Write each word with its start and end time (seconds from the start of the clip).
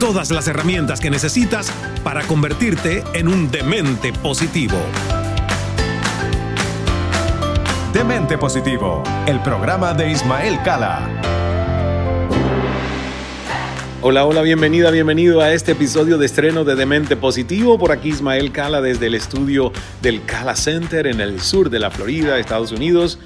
Todas 0.00 0.30
las 0.30 0.48
herramientas 0.48 0.98
que 0.98 1.10
necesitas 1.10 1.70
para 2.02 2.22
convertirte 2.22 3.04
en 3.12 3.28
un 3.28 3.50
demente 3.50 4.14
positivo. 4.14 4.78
Demente 7.92 8.38
Positivo, 8.38 9.02
el 9.26 9.40
programa 9.40 9.92
de 9.92 10.10
Ismael 10.10 10.58
Cala. 10.64 11.06
Hola, 14.00 14.24
hola, 14.24 14.40
bienvenida, 14.40 14.90
bienvenido 14.90 15.42
a 15.42 15.52
este 15.52 15.72
episodio 15.72 16.16
de 16.16 16.24
estreno 16.24 16.64
de 16.64 16.76
Demente 16.76 17.14
Positivo. 17.14 17.78
Por 17.78 17.92
aquí 17.92 18.08
Ismael 18.08 18.52
Cala 18.52 18.80
desde 18.80 19.08
el 19.08 19.14
estudio 19.14 19.70
del 20.00 20.24
Cala 20.24 20.56
Center 20.56 21.08
en 21.08 21.20
el 21.20 21.42
sur 21.42 21.68
de 21.68 21.78
la 21.78 21.90
Florida, 21.90 22.38
Estados 22.38 22.72
Unidos 22.72 23.18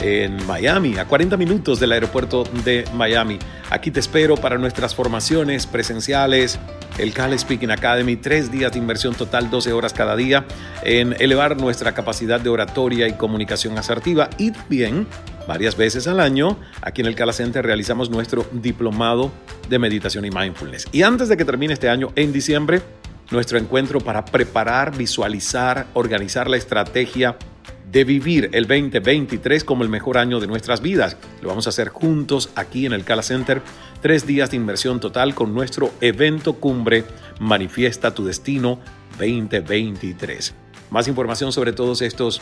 en 0.00 0.46
Miami, 0.46 0.96
a 0.98 1.04
40 1.06 1.36
minutos 1.36 1.80
del 1.80 1.92
aeropuerto 1.92 2.44
de 2.64 2.84
Miami. 2.94 3.38
Aquí 3.70 3.90
te 3.90 4.00
espero 4.00 4.36
para 4.36 4.58
nuestras 4.58 4.94
formaciones 4.94 5.66
presenciales, 5.66 6.58
el 6.98 7.12
Cal 7.12 7.38
Speaking 7.38 7.70
Academy, 7.70 8.16
tres 8.16 8.50
días 8.50 8.72
de 8.72 8.78
inversión 8.78 9.14
total, 9.14 9.50
12 9.50 9.72
horas 9.72 9.92
cada 9.92 10.16
día, 10.16 10.44
en 10.82 11.14
elevar 11.20 11.60
nuestra 11.60 11.92
capacidad 11.92 12.40
de 12.40 12.48
oratoria 12.48 13.06
y 13.08 13.12
comunicación 13.12 13.78
asertiva 13.78 14.30
y 14.38 14.50
también 14.50 15.06
varias 15.46 15.76
veces 15.76 16.06
al 16.06 16.20
año, 16.20 16.58
aquí 16.82 17.00
en 17.00 17.06
el 17.06 17.14
Cala 17.14 17.32
Center 17.32 17.64
realizamos 17.64 18.10
nuestro 18.10 18.46
diplomado 18.52 19.32
de 19.68 19.78
meditación 19.78 20.24
y 20.24 20.30
mindfulness. 20.30 20.86
Y 20.92 21.02
antes 21.02 21.28
de 21.28 21.36
que 21.36 21.44
termine 21.44 21.72
este 21.72 21.88
año, 21.88 22.12
en 22.16 22.32
diciembre, 22.32 22.82
nuestro 23.30 23.58
encuentro 23.58 24.00
para 24.00 24.24
preparar, 24.24 24.96
visualizar, 24.96 25.86
organizar 25.94 26.48
la 26.48 26.56
estrategia 26.56 27.36
de 27.90 28.04
vivir 28.04 28.50
el 28.52 28.66
2023 28.66 29.64
como 29.64 29.82
el 29.82 29.88
mejor 29.88 30.18
año 30.18 30.40
de 30.40 30.46
nuestras 30.46 30.82
vidas. 30.82 31.16
Lo 31.40 31.48
vamos 31.48 31.66
a 31.66 31.70
hacer 31.70 31.88
juntos 31.88 32.50
aquí 32.54 32.86
en 32.86 32.92
el 32.92 33.04
Cala 33.04 33.22
Center. 33.22 33.62
Tres 34.02 34.26
días 34.26 34.50
de 34.50 34.56
inversión 34.56 35.00
total 35.00 35.34
con 35.34 35.54
nuestro 35.54 35.90
evento 36.00 36.54
cumbre 36.54 37.04
Manifiesta 37.40 38.14
tu 38.14 38.24
Destino 38.24 38.78
2023. 39.18 40.54
Más 40.90 41.08
información 41.08 41.52
sobre 41.52 41.72
todos 41.72 42.02
estos 42.02 42.40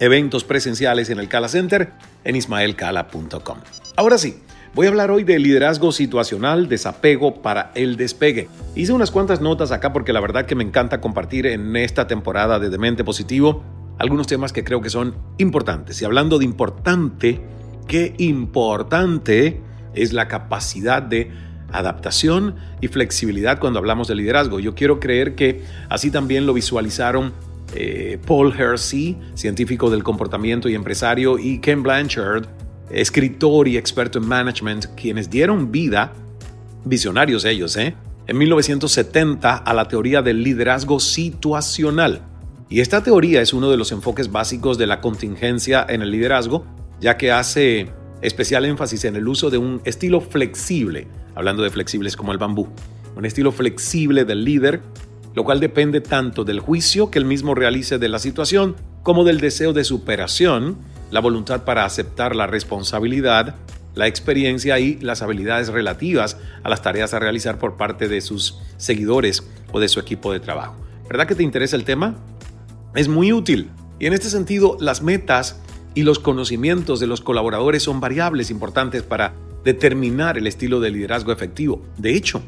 eventos 0.00 0.44
presenciales 0.44 1.10
en 1.10 1.18
el 1.18 1.28
Cala 1.28 1.48
Center 1.48 1.92
en 2.24 2.36
ismaelcala.com. 2.36 3.58
Ahora 3.96 4.16
sí, 4.16 4.40
voy 4.74 4.86
a 4.86 4.90
hablar 4.90 5.10
hoy 5.10 5.24
de 5.24 5.40
liderazgo 5.40 5.90
situacional, 5.90 6.68
desapego 6.68 7.42
para 7.42 7.72
el 7.74 7.96
despegue. 7.96 8.48
Hice 8.76 8.92
unas 8.92 9.10
cuantas 9.10 9.40
notas 9.40 9.72
acá 9.72 9.92
porque 9.92 10.12
la 10.12 10.20
verdad 10.20 10.46
que 10.46 10.54
me 10.54 10.62
encanta 10.62 11.00
compartir 11.00 11.46
en 11.46 11.74
esta 11.74 12.06
temporada 12.06 12.60
de 12.60 12.70
Demente 12.70 13.02
Positivo 13.02 13.64
algunos 13.98 14.26
temas 14.26 14.52
que 14.52 14.64
creo 14.64 14.80
que 14.80 14.90
son 14.90 15.14
importantes. 15.38 16.00
Y 16.00 16.04
hablando 16.04 16.38
de 16.38 16.44
importante, 16.44 17.40
qué 17.86 18.14
importante 18.18 19.60
es 19.94 20.12
la 20.12 20.28
capacidad 20.28 21.02
de 21.02 21.30
adaptación 21.72 22.56
y 22.80 22.88
flexibilidad 22.88 23.58
cuando 23.58 23.78
hablamos 23.78 24.08
de 24.08 24.14
liderazgo. 24.14 24.60
Yo 24.60 24.74
quiero 24.74 25.00
creer 25.00 25.34
que 25.34 25.62
así 25.88 26.10
también 26.10 26.46
lo 26.46 26.54
visualizaron 26.54 27.32
eh, 27.74 28.18
Paul 28.26 28.54
Hersey, 28.58 29.18
científico 29.34 29.90
del 29.90 30.02
comportamiento 30.02 30.68
y 30.68 30.74
empresario, 30.74 31.38
y 31.38 31.58
Ken 31.58 31.82
Blanchard, 31.82 32.46
escritor 32.90 33.68
y 33.68 33.76
experto 33.76 34.18
en 34.18 34.26
management, 34.26 34.86
quienes 34.96 35.28
dieron 35.28 35.70
vida, 35.70 36.12
visionarios 36.84 37.44
ellos, 37.44 37.76
¿eh? 37.76 37.94
en 38.26 38.38
1970 38.38 39.56
a 39.56 39.74
la 39.74 39.88
teoría 39.88 40.22
del 40.22 40.42
liderazgo 40.42 41.00
situacional. 41.00 42.22
Y 42.70 42.80
esta 42.80 43.02
teoría 43.02 43.40
es 43.40 43.54
uno 43.54 43.70
de 43.70 43.78
los 43.78 43.92
enfoques 43.92 44.30
básicos 44.30 44.76
de 44.76 44.86
la 44.86 45.00
contingencia 45.00 45.86
en 45.88 46.02
el 46.02 46.10
liderazgo, 46.10 46.66
ya 47.00 47.16
que 47.16 47.32
hace 47.32 47.88
especial 48.20 48.66
énfasis 48.66 49.04
en 49.04 49.16
el 49.16 49.26
uso 49.26 49.48
de 49.48 49.56
un 49.56 49.80
estilo 49.84 50.20
flexible, 50.20 51.06
hablando 51.34 51.62
de 51.62 51.70
flexibles 51.70 52.14
como 52.14 52.32
el 52.32 52.38
bambú, 52.38 52.68
un 53.16 53.24
estilo 53.24 53.52
flexible 53.52 54.26
del 54.26 54.44
líder, 54.44 54.82
lo 55.34 55.44
cual 55.44 55.60
depende 55.60 56.02
tanto 56.02 56.44
del 56.44 56.60
juicio 56.60 57.10
que 57.10 57.18
él 57.18 57.24
mismo 57.24 57.54
realice 57.54 57.98
de 57.98 58.08
la 58.08 58.18
situación 58.18 58.76
como 59.02 59.24
del 59.24 59.40
deseo 59.40 59.72
de 59.72 59.84
superación, 59.84 60.76
la 61.10 61.20
voluntad 61.20 61.64
para 61.64 61.86
aceptar 61.86 62.36
la 62.36 62.46
responsabilidad, 62.46 63.54
la 63.94 64.06
experiencia 64.06 64.78
y 64.78 64.98
las 65.00 65.22
habilidades 65.22 65.68
relativas 65.68 66.36
a 66.62 66.68
las 66.68 66.82
tareas 66.82 67.14
a 67.14 67.18
realizar 67.18 67.58
por 67.58 67.78
parte 67.78 68.08
de 68.08 68.20
sus 68.20 68.58
seguidores 68.76 69.48
o 69.72 69.80
de 69.80 69.88
su 69.88 70.00
equipo 70.00 70.32
de 70.32 70.40
trabajo. 70.40 70.76
¿Verdad 71.08 71.26
que 71.26 71.34
te 71.34 71.42
interesa 71.42 71.76
el 71.76 71.84
tema? 71.84 72.16
Es 72.94 73.08
muy 73.08 73.32
útil. 73.32 73.70
Y 73.98 74.06
en 74.06 74.12
este 74.12 74.30
sentido, 74.30 74.76
las 74.80 75.02
metas 75.02 75.60
y 75.94 76.02
los 76.02 76.18
conocimientos 76.18 77.00
de 77.00 77.06
los 77.06 77.20
colaboradores 77.20 77.82
son 77.82 78.00
variables 78.00 78.50
importantes 78.50 79.02
para 79.02 79.34
determinar 79.64 80.38
el 80.38 80.46
estilo 80.46 80.80
de 80.80 80.90
liderazgo 80.90 81.32
efectivo. 81.32 81.82
De 81.96 82.14
hecho, 82.14 82.42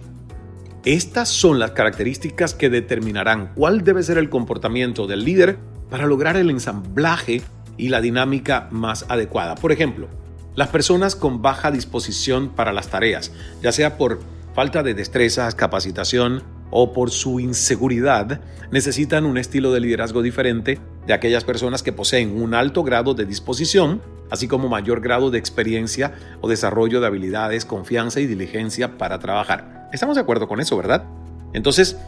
estas 0.84 1.28
son 1.28 1.58
las 1.58 1.72
características 1.72 2.54
que 2.54 2.70
determinarán 2.70 3.52
cuál 3.54 3.84
debe 3.84 4.02
ser 4.02 4.18
el 4.18 4.30
comportamiento 4.30 5.06
del 5.06 5.24
líder 5.24 5.58
para 5.90 6.06
lograr 6.06 6.36
el 6.36 6.48
ensamblaje 6.48 7.42
y 7.76 7.88
la 7.88 8.00
dinámica 8.00 8.68
más 8.70 9.04
adecuada. 9.08 9.56
Por 9.56 9.72
ejemplo, 9.72 10.08
las 10.54 10.68
personas 10.68 11.16
con 11.16 11.42
baja 11.42 11.70
disposición 11.70 12.50
para 12.50 12.72
las 12.72 12.88
tareas, 12.88 13.32
ya 13.62 13.72
sea 13.72 13.96
por 13.98 14.20
falta 14.54 14.82
de 14.82 14.94
destrezas, 14.94 15.54
capacitación, 15.54 16.42
o 16.70 16.92
por 16.92 17.10
su 17.10 17.41
inseguridad 17.41 18.41
necesitan 18.70 19.25
un 19.25 19.38
estilo 19.38 19.72
de 19.72 19.81
liderazgo 19.81 20.22
diferente 20.22 20.78
de 21.06 21.12
aquellas 21.12 21.44
personas 21.44 21.82
que 21.82 21.92
poseen 21.92 22.41
un 22.41 22.54
alto 22.54 22.82
grado 22.82 23.14
de 23.14 23.26
disposición, 23.26 24.00
así 24.31 24.47
como 24.47 24.69
mayor 24.69 25.00
grado 25.00 25.31
de 25.31 25.38
experiencia 25.38 26.14
o 26.41 26.48
desarrollo 26.48 27.00
de 27.00 27.06
habilidades, 27.06 27.64
confianza 27.64 28.20
y 28.20 28.26
diligencia 28.26 28.97
para 28.97 29.19
trabajar. 29.19 29.88
Estamos 29.92 30.14
de 30.16 30.22
acuerdo 30.22 30.47
con 30.47 30.60
eso, 30.60 30.76
¿verdad? 30.76 31.04
Entonces, 31.53 31.98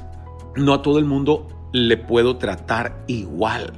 no 0.54 0.74
a 0.74 0.82
todo 0.82 0.98
el 0.98 1.04
mundo 1.04 1.68
le 1.72 1.96
puedo 1.96 2.36
tratar 2.36 3.02
igual. 3.06 3.72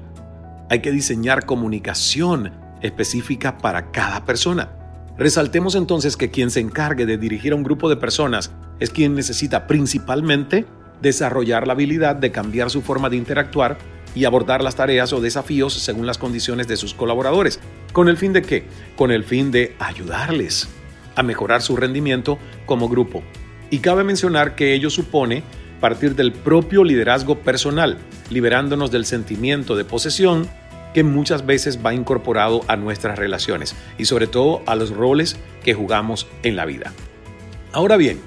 Hay 0.68 0.80
que 0.80 0.90
diseñar 0.90 1.46
comunicación 1.46 2.52
específica 2.82 3.58
para 3.58 3.90
cada 3.92 4.24
persona. 4.24 4.70
Resaltemos 5.16 5.74
entonces 5.74 6.16
que 6.16 6.30
quien 6.30 6.50
se 6.50 6.60
encargue 6.60 7.06
de 7.06 7.16
dirigir 7.16 7.52
a 7.52 7.56
un 7.56 7.62
grupo 7.62 7.88
de 7.88 7.96
personas 7.96 8.50
es 8.80 8.90
quien 8.90 9.14
necesita 9.14 9.66
principalmente 9.66 10.66
desarrollar 11.00 11.66
la 11.66 11.74
habilidad 11.74 12.16
de 12.16 12.32
cambiar 12.32 12.70
su 12.70 12.82
forma 12.82 13.10
de 13.10 13.16
interactuar 13.16 13.78
y 14.14 14.24
abordar 14.24 14.62
las 14.62 14.76
tareas 14.76 15.12
o 15.12 15.20
desafíos 15.20 15.74
según 15.74 16.06
las 16.06 16.18
condiciones 16.18 16.68
de 16.68 16.76
sus 16.76 16.94
colaboradores. 16.94 17.60
¿Con 17.92 18.08
el 18.08 18.16
fin 18.16 18.32
de 18.32 18.42
qué? 18.42 18.66
Con 18.96 19.10
el 19.10 19.24
fin 19.24 19.50
de 19.50 19.74
ayudarles 19.78 20.68
a 21.16 21.22
mejorar 21.22 21.62
su 21.62 21.76
rendimiento 21.76 22.38
como 22.66 22.88
grupo. 22.88 23.22
Y 23.70 23.78
cabe 23.78 24.04
mencionar 24.04 24.54
que 24.54 24.74
ello 24.74 24.90
supone 24.90 25.42
partir 25.80 26.14
del 26.14 26.32
propio 26.32 26.84
liderazgo 26.84 27.40
personal, 27.40 27.98
liberándonos 28.30 28.90
del 28.90 29.04
sentimiento 29.04 29.76
de 29.76 29.84
posesión 29.84 30.48
que 30.94 31.02
muchas 31.02 31.44
veces 31.44 31.84
va 31.84 31.92
incorporado 31.92 32.62
a 32.68 32.76
nuestras 32.76 33.18
relaciones 33.18 33.74
y 33.98 34.06
sobre 34.06 34.26
todo 34.26 34.62
a 34.66 34.76
los 34.76 34.90
roles 34.90 35.36
que 35.62 35.74
jugamos 35.74 36.26
en 36.42 36.56
la 36.56 36.64
vida. 36.64 36.92
Ahora 37.72 37.96
bien, 37.96 38.20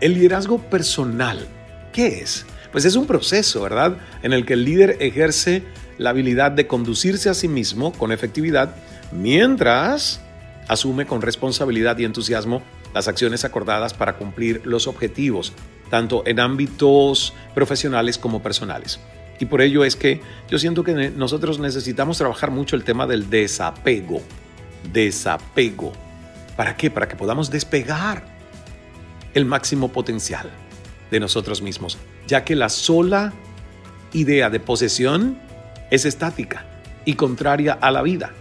el 0.00 0.14
liderazgo 0.14 0.58
personal, 0.58 1.46
¿qué 1.92 2.20
es? 2.20 2.46
Pues 2.72 2.84
es 2.84 2.96
un 2.96 3.06
proceso, 3.06 3.62
¿verdad? 3.62 3.96
En 4.22 4.32
el 4.32 4.44
que 4.44 4.54
el 4.54 4.64
líder 4.64 4.96
ejerce 5.00 5.62
la 5.96 6.10
habilidad 6.10 6.52
de 6.52 6.66
conducirse 6.66 7.28
a 7.28 7.34
sí 7.34 7.48
mismo 7.48 7.92
con 7.92 8.12
efectividad 8.12 8.74
mientras 9.10 10.20
asume 10.68 11.06
con 11.06 11.22
responsabilidad 11.22 11.98
y 11.98 12.04
entusiasmo 12.04 12.62
las 12.94 13.08
acciones 13.08 13.44
acordadas 13.44 13.94
para 13.94 14.16
cumplir 14.16 14.62
los 14.64 14.86
objetivos, 14.86 15.52
tanto 15.90 16.22
en 16.26 16.40
ámbitos 16.40 17.34
profesionales 17.54 18.18
como 18.18 18.42
personales. 18.42 19.00
Y 19.40 19.46
por 19.46 19.62
ello 19.62 19.84
es 19.84 19.96
que 19.96 20.20
yo 20.48 20.58
siento 20.58 20.84
que 20.84 21.10
nosotros 21.10 21.58
necesitamos 21.58 22.18
trabajar 22.18 22.50
mucho 22.50 22.76
el 22.76 22.84
tema 22.84 23.06
del 23.06 23.30
desapego. 23.30 24.20
Desapego. 24.92 25.92
¿Para 26.56 26.76
qué? 26.76 26.90
Para 26.90 27.08
que 27.08 27.16
podamos 27.16 27.50
despegar 27.50 28.37
el 29.34 29.44
máximo 29.44 29.88
potencial 29.88 30.50
de 31.10 31.20
nosotros 31.20 31.62
mismos, 31.62 31.98
ya 32.26 32.44
que 32.44 32.56
la 32.56 32.68
sola 32.68 33.32
idea 34.12 34.50
de 34.50 34.60
posesión 34.60 35.38
es 35.90 36.04
estática 36.04 36.66
y 37.04 37.14
contraria 37.14 37.72
a 37.72 37.90
la 37.90 38.02
vida. 38.02 38.32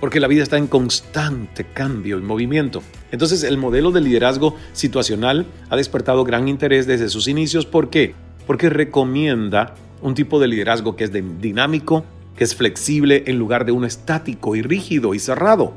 porque 0.00 0.20
la 0.20 0.28
vida 0.28 0.42
está 0.42 0.58
en 0.58 0.66
constante 0.66 1.64
cambio 1.64 2.18
y 2.18 2.22
movimiento. 2.22 2.82
Entonces 3.12 3.42
el 3.42 3.56
modelo 3.56 3.90
de 3.92 4.02
liderazgo 4.02 4.54
situacional 4.74 5.46
ha 5.70 5.76
despertado 5.76 6.22
gran 6.22 6.48
interés 6.48 6.86
desde 6.86 7.08
sus 7.08 7.28
inicios. 7.28 7.64
¿Por 7.64 7.88
qué? 7.88 8.14
Porque 8.46 8.68
recomienda 8.68 9.74
un 10.02 10.14
tipo 10.14 10.38
de 10.38 10.48
liderazgo 10.48 10.96
que 10.96 11.04
es 11.04 11.12
dinámico, 11.40 12.04
que 12.36 12.44
es 12.44 12.54
flexible 12.54 13.24
en 13.26 13.38
lugar 13.38 13.64
de 13.64 13.72
uno 13.72 13.86
estático 13.86 14.54
y 14.54 14.62
rígido 14.62 15.14
y 15.14 15.18
cerrado. 15.18 15.74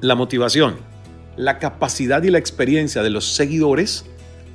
La 0.00 0.14
motivación, 0.14 0.76
la 1.36 1.58
capacidad 1.58 2.22
y 2.22 2.30
la 2.30 2.38
experiencia 2.38 3.02
de 3.02 3.10
los 3.10 3.34
seguidores 3.34 4.04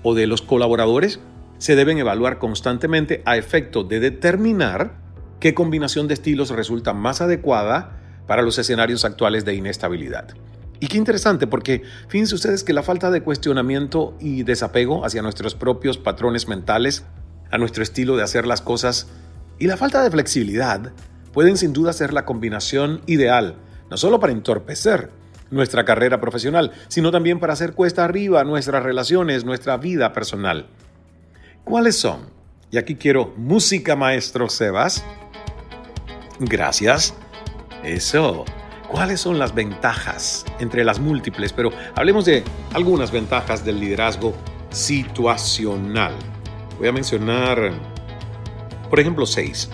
o 0.03 0.15
de 0.15 0.27
los 0.27 0.41
colaboradores 0.41 1.19
se 1.57 1.75
deben 1.75 1.97
evaluar 1.97 2.39
constantemente 2.39 3.21
a 3.25 3.37
efecto 3.37 3.83
de 3.83 3.99
determinar 3.99 4.97
qué 5.39 5.53
combinación 5.53 6.07
de 6.07 6.13
estilos 6.13 6.51
resulta 6.51 6.93
más 6.93 7.21
adecuada 7.21 7.97
para 8.27 8.41
los 8.41 8.57
escenarios 8.57 9.05
actuales 9.05 9.43
de 9.45 9.55
inestabilidad. 9.55 10.29
Y 10.79 10.87
qué 10.87 10.97
interesante, 10.97 11.47
porque 11.47 11.83
fíjense 12.07 12.35
ustedes 12.35 12.63
que 12.63 12.71
la 12.71 12.83
falta 12.83 13.11
de 13.11 13.21
cuestionamiento 13.21 14.15
y 14.21 14.43
desapego 14.43 15.05
hacia 15.05 15.21
nuestros 15.21 15.55
propios 15.55 15.97
patrones 15.97 16.47
mentales, 16.47 17.03
a 17.51 17.57
nuestro 17.57 17.83
estilo 17.83 18.15
de 18.15 18.23
hacer 18.23 18.47
las 18.47 18.61
cosas, 18.61 19.07
y 19.57 19.67
la 19.67 19.75
falta 19.75 20.01
de 20.01 20.11
flexibilidad 20.11 20.93
pueden 21.33 21.57
sin 21.57 21.73
duda 21.73 21.91
ser 21.91 22.13
la 22.13 22.23
combinación 22.23 23.01
ideal, 23.07 23.55
no 23.89 23.97
solo 23.97 24.21
para 24.21 24.31
entorpecer 24.31 25.09
nuestra 25.51 25.85
carrera 25.85 26.19
profesional, 26.19 26.71
sino 26.87 27.11
también 27.11 27.39
para 27.39 27.53
hacer 27.53 27.73
cuesta 27.73 28.03
arriba 28.03 28.43
nuestras 28.43 28.83
relaciones, 28.83 29.45
nuestra 29.45 29.77
vida 29.77 30.13
personal. 30.13 30.67
¿Cuáles 31.63 31.97
son? 31.97 32.29
Y 32.71 32.77
aquí 32.77 32.95
quiero 32.95 33.33
música, 33.37 33.95
maestro 33.95 34.49
Sebas. 34.49 35.03
Gracias. 36.39 37.13
Eso. 37.83 38.45
¿Cuáles 38.87 39.21
son 39.21 39.37
las 39.37 39.53
ventajas 39.53 40.45
entre 40.59 40.83
las 40.83 40.99
múltiples? 40.99 41.53
Pero 41.53 41.69
hablemos 41.95 42.25
de 42.25 42.43
algunas 42.73 43.11
ventajas 43.11 43.63
del 43.63 43.79
liderazgo 43.79 44.33
situacional. 44.71 46.13
Voy 46.79 46.87
a 46.87 46.91
mencionar, 46.91 47.71
por 48.89 48.99
ejemplo, 48.99 49.25
seis. 49.25 49.69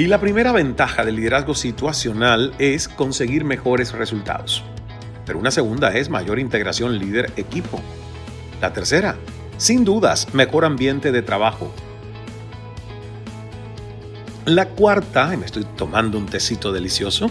Y 0.00 0.06
la 0.06 0.18
primera 0.18 0.50
ventaja 0.52 1.04
del 1.04 1.16
liderazgo 1.16 1.54
situacional 1.54 2.54
es 2.58 2.88
conseguir 2.88 3.44
mejores 3.44 3.92
resultados. 3.92 4.64
Pero 5.26 5.38
una 5.38 5.50
segunda 5.50 5.94
es 5.94 6.08
mayor 6.08 6.38
integración 6.38 6.98
líder-equipo. 6.98 7.82
La 8.62 8.72
tercera, 8.72 9.16
sin 9.58 9.84
dudas, 9.84 10.32
mejor 10.32 10.64
ambiente 10.64 11.12
de 11.12 11.20
trabajo. 11.20 11.70
La 14.46 14.70
cuarta, 14.70 15.34
y 15.34 15.36
me 15.36 15.44
estoy 15.44 15.66
tomando 15.76 16.16
un 16.16 16.24
tecito 16.24 16.72
delicioso, 16.72 17.30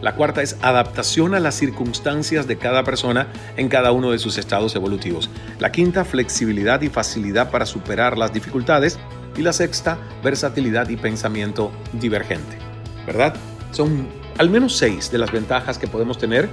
la 0.00 0.14
cuarta 0.14 0.40
es 0.40 0.56
adaptación 0.62 1.34
a 1.34 1.40
las 1.40 1.56
circunstancias 1.56 2.46
de 2.46 2.56
cada 2.56 2.84
persona 2.84 3.26
en 3.58 3.68
cada 3.68 3.92
uno 3.92 4.12
de 4.12 4.18
sus 4.18 4.38
estados 4.38 4.74
evolutivos. 4.74 5.28
La 5.58 5.72
quinta, 5.72 6.06
flexibilidad 6.06 6.80
y 6.80 6.88
facilidad 6.88 7.50
para 7.50 7.66
superar 7.66 8.16
las 8.16 8.32
dificultades. 8.32 8.98
Y 9.38 9.42
la 9.42 9.52
sexta, 9.52 9.96
versatilidad 10.22 10.88
y 10.88 10.96
pensamiento 10.96 11.70
divergente. 11.92 12.58
¿Verdad? 13.06 13.36
Son 13.70 14.08
al 14.36 14.50
menos 14.50 14.76
seis 14.76 15.10
de 15.10 15.18
las 15.18 15.30
ventajas 15.32 15.78
que 15.78 15.86
podemos 15.86 16.18
tener 16.18 16.48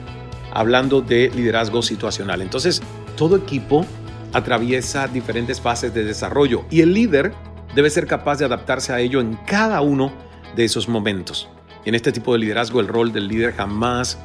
hablando 0.53 1.01
de 1.01 1.31
liderazgo 1.35 1.81
situacional. 1.81 2.41
Entonces, 2.41 2.81
todo 3.17 3.35
equipo 3.35 3.85
atraviesa 4.33 5.07
diferentes 5.07 5.59
fases 5.59 5.93
de 5.93 6.03
desarrollo 6.03 6.65
y 6.69 6.81
el 6.81 6.93
líder 6.93 7.33
debe 7.73 7.89
ser 7.89 8.05
capaz 8.05 8.37
de 8.37 8.45
adaptarse 8.45 8.93
a 8.93 8.99
ello 8.99 9.19
en 9.19 9.35
cada 9.47 9.81
uno 9.81 10.13
de 10.55 10.65
esos 10.65 10.87
momentos. 10.87 11.49
En 11.85 11.95
este 11.95 12.11
tipo 12.11 12.33
de 12.33 12.39
liderazgo 12.39 12.79
el 12.79 12.87
rol 12.87 13.11
del 13.11 13.27
líder 13.27 13.53
jamás 13.53 14.17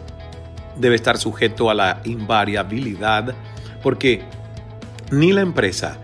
debe 0.79 0.97
estar 0.97 1.19
sujeto 1.19 1.71
a 1.71 1.75
la 1.75 2.01
invariabilidad 2.05 3.35
porque 3.83 4.23
ni 5.11 5.33
la 5.33 5.41
empresa 5.41 5.99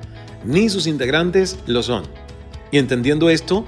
ni 0.44 0.68
sus 0.68 0.86
integrantes 0.86 1.58
lo 1.66 1.82
son. 1.82 2.04
Y 2.70 2.78
entendiendo 2.78 3.30
esto, 3.30 3.64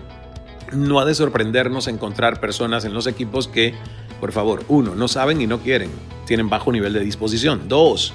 no 0.73 1.00
ha 1.00 1.05
de 1.05 1.15
sorprendernos 1.15 1.89
encontrar 1.89 2.41
personas 2.41 2.85
en 2.85 2.95
los 2.95 3.06
equipos 3.06 3.49
que, 3.49 3.75
por 4.21 4.33
favor, 4.33 4.65
uno, 4.69 4.95
no 4.95 5.09
saben 5.09 5.41
y 5.41 5.47
no 5.47 5.61
quieren, 5.61 5.91
tienen 6.27 6.49
bajo 6.49 6.73
nivel 6.73 6.93
de 6.93 7.00
disposición. 7.00 7.69
Dos, 7.69 8.12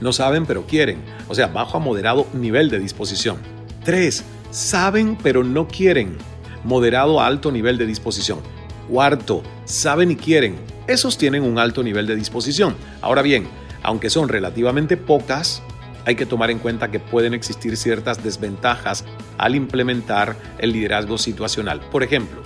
no 0.00 0.12
saben 0.12 0.46
pero 0.46 0.66
quieren, 0.66 0.98
o 1.28 1.34
sea, 1.34 1.46
bajo 1.46 1.76
a 1.76 1.80
moderado 1.80 2.26
nivel 2.32 2.70
de 2.70 2.80
disposición. 2.80 3.36
Tres, 3.84 4.24
saben 4.50 5.16
pero 5.22 5.44
no 5.44 5.68
quieren, 5.68 6.16
moderado 6.64 7.20
a 7.20 7.26
alto 7.26 7.52
nivel 7.52 7.78
de 7.78 7.86
disposición. 7.86 8.40
Cuarto, 8.88 9.42
saben 9.64 10.10
y 10.10 10.16
quieren, 10.16 10.56
esos 10.86 11.16
tienen 11.16 11.44
un 11.44 11.58
alto 11.58 11.82
nivel 11.82 12.06
de 12.06 12.16
disposición. 12.16 12.74
Ahora 13.00 13.22
bien, 13.22 13.46
aunque 13.82 14.10
son 14.10 14.28
relativamente 14.28 14.96
pocas, 14.96 15.62
hay 16.04 16.14
que 16.14 16.26
tomar 16.26 16.50
en 16.50 16.58
cuenta 16.58 16.90
que 16.90 17.00
pueden 17.00 17.34
existir 17.34 17.76
ciertas 17.76 18.22
desventajas 18.22 19.04
al 19.38 19.54
implementar 19.54 20.36
el 20.58 20.72
liderazgo 20.72 21.18
situacional. 21.18 21.80
Por 21.90 22.02
ejemplo, 22.02 22.42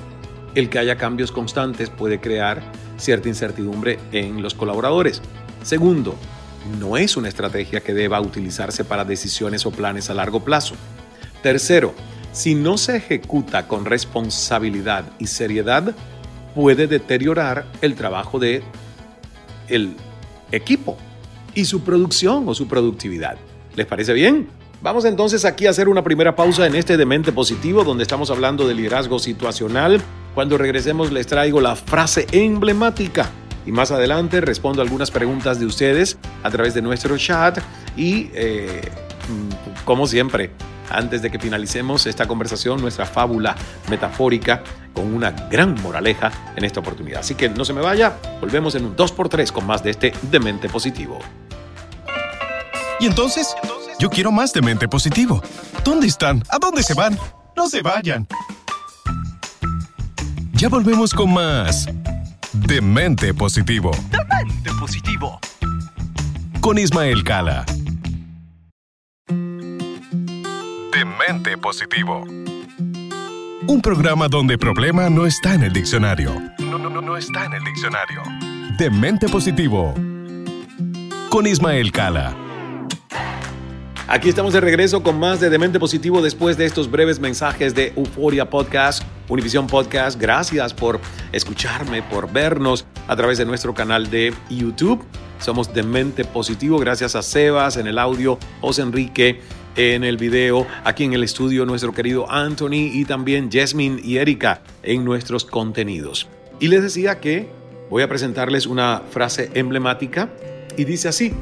el 0.55 0.69
que 0.69 0.79
haya 0.79 0.97
cambios 0.97 1.33
constantes 1.33 1.91
puede 1.91 2.21
crear 2.21 2.63
cierta 2.97 3.29
incertidumbre 3.29 3.99
en 4.13 4.43
los 4.43 4.55
colaboradores. 4.55 5.23
Segundo, 5.63 6.17
no 6.81 6.97
es 6.97 7.17
una 7.17 7.29
estrategia 7.29 7.81
que 7.81 7.95
deba 7.95 8.21
utilizarse 8.21 8.85
para 8.85 9.05
decisiones 9.05 9.67
o 9.67 9.71
planes 9.71 10.11
a 10.11 10.15
largo 10.15 10.45
plazo. 10.45 10.75
Tercero, 11.43 11.95
si 12.33 12.55
no 12.55 12.77
se 12.77 12.97
ejecuta 12.97 13.69
con 13.69 13.85
responsabilidad 13.85 15.05
y 15.19 15.27
seriedad, 15.27 15.95
puede 16.55 16.87
deteriorar 16.87 17.67
el 17.83 17.95
trabajo 17.95 18.39
de 18.39 18.63
el 19.69 19.97
equipo 20.53 20.97
y 21.55 21.65
su 21.65 21.83
producción 21.83 22.49
o 22.49 22.55
su 22.55 22.67
productividad. 22.69 23.37
¿Les 23.77 23.87
parece 23.87 24.15
bien? 24.15 24.49
Vamos 24.83 25.05
entonces 25.05 25.45
aquí 25.45 25.67
a 25.67 25.71
hacer 25.71 25.89
una 25.89 26.03
primera 26.03 26.35
pausa 26.35 26.67
en 26.67 26.75
este 26.75 26.97
Demente 26.97 27.31
Positivo 27.31 27.85
donde 27.85 28.03
estamos 28.03 28.31
hablando 28.31 28.67
de 28.67 28.75
liderazgo 28.75 29.19
situacional. 29.19 30.01
Cuando 30.35 30.57
regresemos 30.57 31.13
les 31.13 31.27
traigo 31.27 31.61
la 31.61 31.77
frase 31.77 32.27
emblemática 32.33 33.31
y 33.67 33.73
más 33.73 33.91
adelante 33.91 34.41
respondo 34.41 34.81
algunas 34.81 35.11
preguntas 35.11 35.61
de 35.61 35.67
ustedes 35.67 36.19
a 36.43 36.51
través 36.51 36.73
de 36.73 36.81
nuestro 36.81 37.19
chat 37.19 37.59
y 37.99 38.31
eh, 38.33 38.81
como 39.85 40.07
siempre, 40.07 40.53
antes 40.91 41.21
de 41.21 41.31
que 41.31 41.39
finalicemos 41.39 42.07
esta 42.07 42.27
conversación, 42.27 42.81
nuestra 42.81 43.05
fábula 43.05 43.57
metafórica 43.91 44.63
con 44.95 45.13
una 45.13 45.33
gran 45.33 45.75
moraleja 45.83 46.33
en 46.57 46.65
esta 46.65 46.81
oportunidad. 46.81 47.21
Así 47.21 47.35
que 47.35 47.51
no 47.51 47.65
se 47.65 47.75
me 47.75 47.83
vaya, 47.83 48.15
volvemos 48.41 48.75
en 48.75 48.87
un 48.87 48.97
2x3 48.97 49.53
con 49.53 49.67
más 49.67 49.83
de 49.83 49.91
este 49.91 50.13
Demente 50.31 50.69
Positivo. 50.69 51.19
¿Y 52.99 53.07
entonces? 53.07 53.55
Yo 53.99 54.09
quiero 54.09 54.33
más 54.33 54.53
Demente 54.53 54.89
Positivo. 54.89 55.43
¿Dónde 55.85 56.07
están? 56.07 56.43
¿A 56.49 56.59
dónde 56.59 56.83
se 56.83 56.95
van? 56.95 57.19
No 57.57 57.69
se 57.69 57.83
vayan. 57.83 58.27
Ya 60.53 60.69
volvemos 60.69 61.13
con 61.13 61.33
más 61.33 61.87
Demente 62.53 63.35
Positivo. 63.35 63.91
Demente 64.11 64.71
Positivo. 64.81 65.39
Con 66.61 66.79
Ismael 66.79 67.23
Cala. 67.23 67.67
Demente 70.93 71.59
Positivo. 71.59 72.25
Un 73.69 73.81
programa 73.83 74.29
donde 74.29 74.57
problema 74.57 75.11
no 75.11 75.27
está 75.27 75.55
en 75.55 75.65
el 75.65 75.73
diccionario. 75.73 76.33
No, 76.59 76.79
no, 76.79 76.89
no, 76.89 77.03
no 77.03 77.17
está 77.17 77.45
en 77.45 77.55
el 77.55 77.65
diccionario. 77.65 78.23
Demente 78.79 79.29
Positivo. 79.29 79.95
Con 81.29 81.47
Ismael 81.47 81.93
Cala. 81.93 82.46
Aquí 84.09 84.29
estamos 84.29 84.53
de 84.53 84.61
regreso 84.61 85.03
con 85.03 85.19
más 85.19 85.41
de 85.41 85.51
Demente 85.51 85.81
Positivo 85.81 86.23
después 86.23 86.57
de 86.57 86.65
estos 86.65 86.89
breves 86.89 87.19
mensajes 87.19 87.75
de 87.75 87.93
Euforia 87.97 88.49
Podcast, 88.49 89.03
Univision 89.29 89.67
Podcast. 89.67 90.21
Gracias 90.21 90.73
por 90.73 91.01
escucharme, 91.33 92.05
por 92.05 92.33
vernos 92.33 92.87
a 93.09 93.17
través 93.17 93.37
de 93.37 93.45
nuestro 93.45 93.75
canal 93.75 94.09
de 94.09 94.33
YouTube. 94.49 95.03
Somos 95.41 95.75
Demente 95.75 96.25
Positivo, 96.25 96.79
gracias 96.79 97.17
a 97.17 97.23
Sebas 97.23 97.79
en 97.79 97.89
el 97.89 97.99
audio, 97.99 98.39
José 98.61 98.83
Enrique 98.83 99.41
en 99.75 100.05
el 100.05 100.19
video, 100.19 100.69
aquí 100.85 101.03
en 101.03 101.13
el 101.13 101.25
estudio 101.25 101.67
nuestro 101.67 101.93
querido 101.93 102.31
Anthony 102.31 102.93
y 102.93 103.07
también 103.07 103.51
Jasmine 103.51 104.01
y 104.05 104.19
Erika 104.19 104.63
en 104.85 105.05
nuestros 105.05 105.45
contenidos. 105.45 106.29
Y 106.61 106.69
les 106.69 106.85
decía 106.85 107.19
que 107.19 107.49
voy 107.91 108.05
a 108.05 108.09
presentarles 108.09 108.67
una 108.67 109.03
frase 109.11 109.51
emblemática 109.55 110.31
y 110.77 110.85
dice 110.85 111.09
así, 111.09 111.35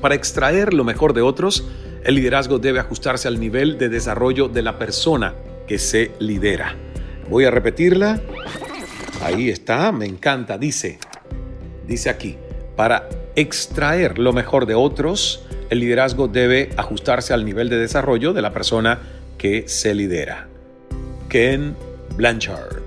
para 0.00 0.14
extraer 0.14 0.74
lo 0.74 0.84
mejor 0.84 1.12
de 1.12 1.22
otros, 1.22 1.64
el 2.04 2.14
liderazgo 2.14 2.58
debe 2.58 2.80
ajustarse 2.80 3.28
al 3.28 3.38
nivel 3.38 3.78
de 3.78 3.88
desarrollo 3.88 4.48
de 4.48 4.62
la 4.62 4.78
persona 4.78 5.34
que 5.66 5.78
se 5.78 6.12
lidera. 6.18 6.76
Voy 7.28 7.44
a 7.44 7.50
repetirla. 7.50 8.20
Ahí 9.22 9.50
está, 9.50 9.92
me 9.92 10.06
encanta. 10.06 10.58
Dice, 10.58 10.98
dice 11.86 12.10
aquí, 12.10 12.36
para 12.76 13.08
extraer 13.36 14.18
lo 14.18 14.32
mejor 14.32 14.66
de 14.66 14.74
otros, 14.74 15.46
el 15.68 15.80
liderazgo 15.80 16.26
debe 16.26 16.70
ajustarse 16.76 17.32
al 17.32 17.44
nivel 17.44 17.68
de 17.68 17.76
desarrollo 17.76 18.32
de 18.32 18.42
la 18.42 18.52
persona 18.52 18.98
que 19.38 19.68
se 19.68 19.94
lidera. 19.94 20.48
Ken 21.28 21.76
Blanchard 22.16 22.82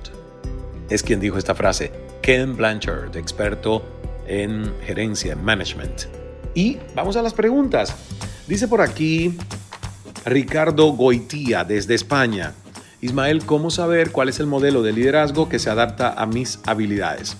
es 0.89 1.03
quien 1.03 1.19
dijo 1.19 1.37
esta 1.37 1.55
frase. 1.55 1.91
Ken 2.21 2.57
Blanchard, 2.57 3.15
experto 3.15 3.83
en 4.27 4.73
gerencia, 4.85 5.33
en 5.33 5.43
management. 5.43 6.22
Y 6.55 6.77
vamos 6.95 7.15
a 7.15 7.21
las 7.21 7.33
preguntas. 7.33 7.95
Dice 8.47 8.67
por 8.67 8.81
aquí 8.81 9.37
Ricardo 10.25 10.87
Goitía 10.93 11.63
desde 11.63 11.95
España. 11.95 12.53
Ismael, 13.01 13.45
¿cómo 13.45 13.69
saber 13.69 14.11
cuál 14.11 14.29
es 14.29 14.39
el 14.39 14.47
modelo 14.47 14.81
de 14.81 14.93
liderazgo 14.93 15.49
que 15.49 15.59
se 15.59 15.69
adapta 15.69 16.13
a 16.13 16.25
mis 16.25 16.59
habilidades? 16.65 17.35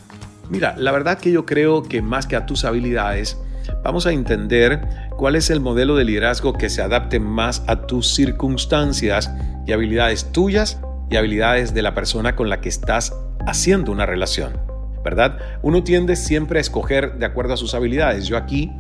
Mira, 0.50 0.76
la 0.78 0.92
verdad 0.92 1.20
que 1.20 1.32
yo 1.32 1.46
creo 1.46 1.84
que 1.84 2.02
más 2.02 2.28
que 2.28 2.36
a 2.36 2.46
tus 2.46 2.66
habilidades, 2.66 3.38
vamos 3.84 4.06
a 4.06 4.12
entender 4.12 4.82
cuál 5.16 5.36
es 5.36 5.50
el 5.50 5.62
modelo 5.62 5.96
de 5.96 6.04
liderazgo 6.04 6.54
que 6.54 6.70
se 6.70 6.82
adapte 6.82 7.20
más 7.20 7.64
a 7.68 7.88
tus 7.88 8.14
circunstancias 8.14 9.32
y 9.66 9.72
habilidades 9.72 10.32
tuyas 10.34 10.80
y 11.10 11.16
habilidades 11.16 11.74
de 11.74 11.82
la 11.82 11.94
persona 11.94 12.36
con 12.36 12.50
la 12.50 12.60
que 12.60 12.70
estás 12.70 13.16
haciendo 13.48 13.92
una 13.92 14.06
relación, 14.06 14.60
¿verdad? 15.04 15.38
Uno 15.62 15.84
tiende 15.84 16.18
siempre 16.18 16.60
a 16.60 16.62
escoger 16.62 17.20
de 17.20 17.26
acuerdo 17.26 17.54
a 17.54 17.58
sus 17.58 17.74
habilidades. 17.74 18.28
Yo 18.28 18.36
aquí 18.36 18.72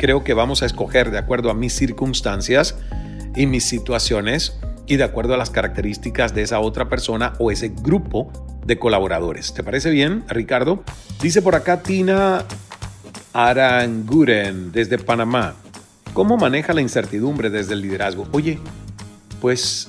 creo 0.00 0.24
que 0.24 0.32
vamos 0.32 0.62
a 0.62 0.66
escoger 0.66 1.10
de 1.10 1.18
acuerdo 1.18 1.50
a 1.50 1.54
mis 1.54 1.74
circunstancias 1.74 2.74
y 3.36 3.44
mis 3.44 3.64
situaciones 3.64 4.54
y 4.86 4.96
de 4.96 5.04
acuerdo 5.04 5.34
a 5.34 5.36
las 5.36 5.50
características 5.50 6.34
de 6.34 6.40
esa 6.40 6.58
otra 6.58 6.88
persona 6.88 7.34
o 7.38 7.50
ese 7.50 7.68
grupo 7.68 8.32
de 8.64 8.78
colaboradores. 8.78 9.52
¿Te 9.52 9.62
parece 9.62 9.90
bien, 9.90 10.24
Ricardo? 10.26 10.82
Dice 11.20 11.42
por 11.42 11.54
acá 11.54 11.82
Tina 11.82 12.46
Aranguren 13.34 14.72
desde 14.72 14.96
Panamá. 14.96 15.54
¿Cómo 16.14 16.38
maneja 16.38 16.72
la 16.72 16.80
incertidumbre 16.80 17.50
desde 17.50 17.74
el 17.74 17.82
liderazgo? 17.82 18.26
Oye, 18.32 18.58
pues 19.38 19.88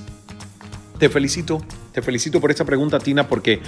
te 0.98 1.08
felicito, 1.08 1.62
te 1.92 2.02
felicito 2.02 2.38
por 2.38 2.50
esta 2.50 2.66
pregunta, 2.66 2.98
Tina, 2.98 3.28
porque 3.28 3.62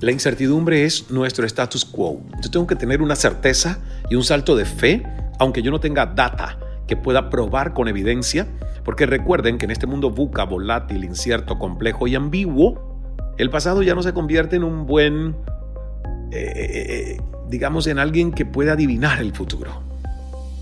la 0.00 0.10
incertidumbre 0.10 0.84
es 0.84 1.08
nuestro 1.12 1.46
status 1.46 1.84
quo. 1.84 2.20
Yo 2.42 2.50
tengo 2.50 2.66
que 2.66 2.74
tener 2.74 3.00
una 3.00 3.14
certeza 3.14 3.78
y 4.10 4.16
un 4.16 4.24
salto 4.24 4.56
de 4.56 4.64
fe, 4.64 5.23
aunque 5.38 5.62
yo 5.62 5.70
no 5.70 5.80
tenga 5.80 6.06
data 6.06 6.58
que 6.86 6.96
pueda 6.96 7.30
probar 7.30 7.72
con 7.72 7.88
evidencia, 7.88 8.46
porque 8.84 9.06
recuerden 9.06 9.58
que 9.58 9.64
en 9.64 9.70
este 9.70 9.86
mundo 9.86 10.10
buca, 10.10 10.44
volátil, 10.44 11.04
incierto, 11.04 11.58
complejo 11.58 12.06
y 12.06 12.14
ambiguo, 12.14 12.94
el 13.38 13.50
pasado 13.50 13.82
ya 13.82 13.94
no 13.94 14.02
se 14.02 14.12
convierte 14.12 14.56
en 14.56 14.64
un 14.64 14.86
buen, 14.86 15.36
eh, 16.30 16.52
eh, 16.54 16.86
eh, 17.16 17.20
digamos, 17.48 17.86
en 17.86 17.98
alguien 17.98 18.32
que 18.32 18.44
pueda 18.44 18.74
adivinar 18.74 19.20
el 19.20 19.34
futuro. 19.34 19.82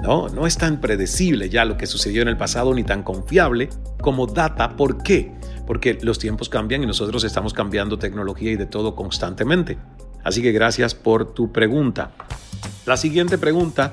No, 0.02 0.28
no 0.28 0.46
es 0.46 0.56
tan 0.56 0.80
predecible 0.80 1.48
ya 1.48 1.64
lo 1.64 1.76
que 1.76 1.86
sucedió 1.86 2.22
en 2.22 2.28
el 2.28 2.36
pasado 2.36 2.74
ni 2.74 2.82
tan 2.82 3.02
confiable 3.02 3.68
como 4.00 4.26
data. 4.26 4.76
¿Por 4.76 5.02
qué? 5.02 5.32
Porque 5.66 5.98
los 6.02 6.18
tiempos 6.18 6.48
cambian 6.48 6.82
y 6.82 6.86
nosotros 6.86 7.22
estamos 7.22 7.52
cambiando 7.52 7.98
tecnología 7.98 8.50
y 8.50 8.56
de 8.56 8.66
todo 8.66 8.96
constantemente. 8.96 9.78
Así 10.24 10.42
que 10.42 10.50
gracias 10.50 10.94
por 10.94 11.34
tu 11.34 11.52
pregunta. 11.52 12.10
La 12.84 12.96
siguiente 12.96 13.38
pregunta 13.38 13.92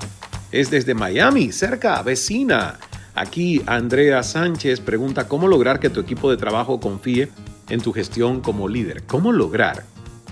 es 0.52 0.70
desde 0.70 0.94
Miami, 0.94 1.52
cerca, 1.52 2.02
vecina. 2.02 2.78
Aquí 3.14 3.62
Andrea 3.66 4.22
Sánchez 4.22 4.80
pregunta 4.80 5.28
cómo 5.28 5.48
lograr 5.48 5.80
que 5.80 5.90
tu 5.90 6.00
equipo 6.00 6.30
de 6.30 6.36
trabajo 6.36 6.80
confíe 6.80 7.28
en 7.68 7.80
tu 7.80 7.92
gestión 7.92 8.40
como 8.40 8.68
líder. 8.68 9.04
¿Cómo 9.04 9.32
lograr 9.32 9.84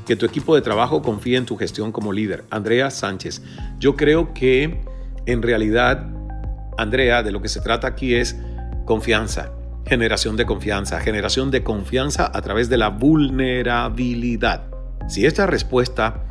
que 0.06 0.16
tu 0.16 0.26
equipo 0.26 0.54
de 0.54 0.62
trabajo 0.62 1.02
confíe 1.02 1.36
en 1.36 1.46
tu 1.46 1.56
gestión 1.56 1.92
como 1.92 2.12
líder? 2.12 2.44
Andrea 2.50 2.90
Sánchez, 2.90 3.42
yo 3.78 3.94
creo 3.96 4.32
que 4.34 4.80
en 5.26 5.42
realidad, 5.42 6.08
Andrea, 6.78 7.22
de 7.22 7.30
lo 7.30 7.42
que 7.42 7.48
se 7.48 7.60
trata 7.60 7.86
aquí 7.86 8.14
es 8.14 8.36
confianza, 8.86 9.52
generación 9.86 10.36
de 10.36 10.46
confianza, 10.46 11.00
generación 11.00 11.50
de 11.50 11.62
confianza 11.62 12.30
a 12.32 12.42
través 12.42 12.68
de 12.68 12.78
la 12.78 12.88
vulnerabilidad. 12.88 14.64
Si 15.08 15.26
esta 15.26 15.46
respuesta, 15.46 16.24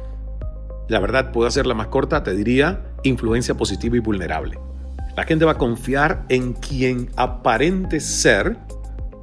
la 0.89 0.99
verdad, 0.99 1.31
puedo 1.31 1.47
hacerla 1.47 1.73
más 1.73 1.87
corta, 1.87 2.23
te 2.23 2.33
diría 2.35 2.86
influencia 3.03 3.55
positiva 3.55 3.95
y 3.97 3.99
vulnerable. 3.99 4.59
La 5.15 5.23
gente 5.23 5.45
va 5.45 5.53
a 5.53 5.57
confiar 5.57 6.25
en 6.29 6.53
quien 6.53 7.09
aparente 7.15 7.99
ser 7.99 8.57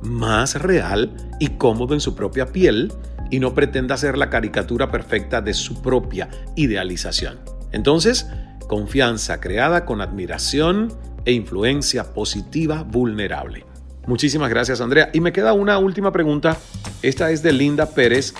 más 0.02 0.61
real 0.61 1.14
y 1.38 1.49
cómodo 1.50 1.95
en 1.95 2.00
su 2.00 2.14
propia 2.14 2.47
piel 2.47 2.93
y 3.31 3.38
no 3.38 3.54
pretenda 3.54 3.97
ser 3.97 4.19
la 4.19 4.31
caricatura 4.31 4.90
perfecta 4.90 5.40
de 5.40 5.54
su 5.54 5.81
propia 5.83 6.28
idealización. 6.57 7.38
Entonces, 7.73 8.26
confianza 8.69 9.40
creada 9.40 9.85
con 9.85 10.00
admiración 10.00 10.93
e 11.25 11.33
influencia 11.33 12.12
positiva 12.12 12.83
vulnerable. 12.83 13.64
Muchísimas 14.07 14.50
gracias 14.50 14.81
Andrea. 14.81 15.11
Y 15.12 15.21
me 15.21 15.33
queda 15.33 15.52
una 15.52 15.78
última 15.78 16.12
pregunta. 16.12 16.59
Esta 17.02 17.31
es 17.31 17.43
de 17.43 17.52
Linda 17.52 17.87
Pérez 17.87 18.35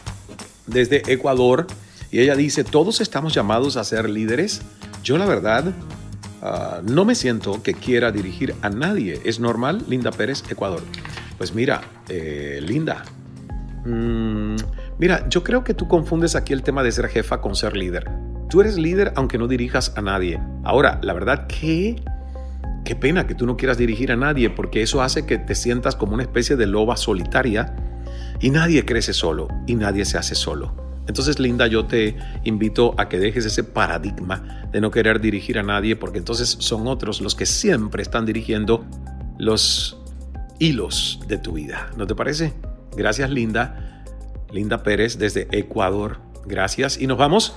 desde 0.67 1.03
Ecuador 1.12 1.67
y 2.11 2.21
ella 2.21 2.37
dice, 2.37 2.64
¿todos 2.64 3.00
estamos 3.00 3.35
llamados 3.35 3.76
a 3.76 3.85
ser 3.85 4.09
líderes? 4.09 4.62
Yo 5.05 5.19
la 5.19 5.27
verdad 5.27 5.67
ah, 6.41 6.81
no 6.83 7.05
me 7.05 7.15
siento 7.15 7.63
que 7.63 7.75
quiera 7.75 8.11
dirigir 8.11 8.55
a 8.63 8.71
nadie. 8.71 9.21
¿Es 9.25 9.39
normal? 9.39 9.85
Linda 9.87 10.11
Pérez, 10.11 10.43
Ecuador. 10.49 10.81
Pues 11.37 11.55
mira, 11.55 11.83
eh, 12.09 12.59
Linda, 12.63 13.05
mm, 13.85 14.57
mira, 14.99 15.29
yo 15.29 15.45
creo 15.45 15.63
que 15.63 15.75
tú 15.75 15.89
confundes 15.89 16.35
aquí 16.35 16.55
el 16.55 16.63
tema 16.63 16.83
de 16.83 16.91
ser 16.91 17.09
jefa 17.09 17.43
con 17.43 17.55
ser 17.55 17.77
líder. 17.77 18.11
Tú 18.49 18.63
eres 18.63 18.79
líder 18.79 19.13
aunque 19.15 19.37
no 19.37 19.47
dirijas 19.47 19.93
a 19.95 20.01
nadie. 20.01 20.41
Ahora, 20.65 20.99
la 21.03 21.13
verdad 21.13 21.47
que... 21.47 22.03
Qué 22.87 22.95
pena 22.95 23.27
que 23.27 23.35
tú 23.35 23.47
no 23.47 23.57
quieras 23.57 23.79
dirigir 23.79 24.13
a 24.13 24.17
nadie 24.17 24.51
porque 24.51 24.83
eso 24.83 25.01
hace 25.01 25.25
que 25.25 25.39
te 25.39 25.55
sientas 25.55 25.97
como 25.97 26.13
una 26.13 26.23
especie 26.23 26.57
de 26.57 26.67
loba 26.67 26.99
solitaria 26.99 27.75
y 28.41 28.51
nadie 28.51 28.85
crece 28.85 29.15
solo 29.15 29.49
y 29.67 29.75
nadie 29.75 30.05
se 30.05 30.19
hace 30.19 30.35
solo. 30.35 30.94
Entonces, 31.07 31.39
Linda, 31.39 31.67
yo 31.67 31.85
te 31.85 32.17
invito 32.45 32.95
a 32.99 33.09
que 33.09 33.19
dejes 33.19 33.45
ese 33.45 33.65
paradigma 33.65 34.67
de 34.73 34.81
no 34.81 34.91
querer 34.91 35.21
dirigir 35.21 35.59
a 35.59 35.63
nadie 35.63 35.97
porque 35.97 36.19
entonces 36.19 36.57
son 36.61 36.87
otros 36.87 37.21
los 37.21 37.35
que 37.35 37.47
siempre 37.47 38.03
están 38.03 38.25
dirigiendo 38.25 38.85
los 39.39 39.99
hilos 40.59 41.21
de 41.29 41.39
tu 41.39 41.53
vida. 41.53 41.91
¿No 41.97 42.07
te 42.07 42.15
parece? 42.15 42.55
Gracias, 42.97 43.31
Linda. 43.31 44.03
Linda 44.51 44.83
Pérez 44.83 45.19
desde 45.19 45.49
Ecuador. 45.51 46.21
Gracias. 46.47 46.99
Y 46.99 47.07
nos 47.07 47.19
vamos 47.19 47.55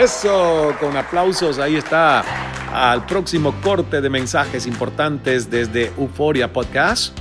eso, 0.00 0.74
con 0.80 0.96
aplausos, 0.96 1.58
ahí 1.58 1.76
está. 1.76 2.24
Al 2.72 3.04
próximo 3.04 3.54
corte 3.60 4.00
de 4.00 4.08
mensajes 4.08 4.66
importantes 4.66 5.50
desde 5.50 5.92
Euforia 5.98 6.50
Podcast. 6.50 7.19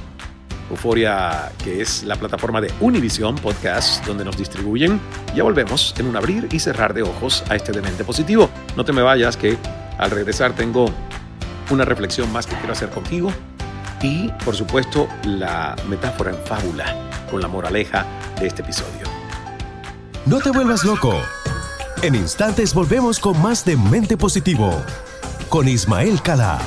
Euforia, 0.69 1.51
que 1.63 1.81
es 1.81 2.03
la 2.03 2.15
plataforma 2.15 2.61
de 2.61 2.71
Univision 2.79 3.35
Podcast, 3.35 4.05
donde 4.05 4.25
nos 4.25 4.37
distribuyen. 4.37 4.99
Ya 5.35 5.43
volvemos 5.43 5.93
en 5.97 6.07
un 6.07 6.15
abrir 6.15 6.47
y 6.51 6.59
cerrar 6.59 6.93
de 6.93 7.03
ojos 7.03 7.43
a 7.49 7.55
este 7.55 7.71
demente 7.71 8.03
positivo. 8.03 8.49
No 8.75 8.85
te 8.85 8.93
me 8.93 9.01
vayas, 9.01 9.37
que 9.37 9.57
al 9.97 10.11
regresar 10.11 10.53
tengo 10.53 10.89
una 11.69 11.85
reflexión 11.85 12.31
más 12.31 12.45
que 12.47 12.55
quiero 12.55 12.73
hacer 12.73 12.89
contigo. 12.89 13.31
Y, 14.01 14.29
por 14.45 14.55
supuesto, 14.55 15.07
la 15.25 15.75
metáfora 15.89 16.31
en 16.31 16.37
fábula 16.45 17.09
con 17.29 17.41
la 17.41 17.47
moraleja 17.47 18.05
de 18.39 18.47
este 18.47 18.61
episodio. 18.61 19.07
No 20.25 20.39
te 20.39 20.51
vuelvas 20.51 20.83
loco. 20.83 21.19
En 22.01 22.15
instantes 22.15 22.73
volvemos 22.73 23.19
con 23.19 23.41
más 23.41 23.65
de 23.65 23.75
Mente 23.75 24.15
Positivo, 24.15 24.81
con 25.49 25.67
Ismael 25.67 26.21
Cala. 26.21 26.59